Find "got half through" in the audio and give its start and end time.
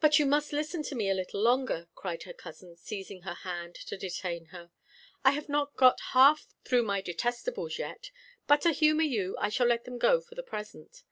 5.76-6.82